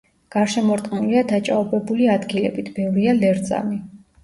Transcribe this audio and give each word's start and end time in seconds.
გარშემორტყმულია 0.35 1.21
დაჭაობებული 1.33 2.09
ადგილებით, 2.15 2.73
ბევრია 2.81 3.17
ლერწამი. 3.21 3.81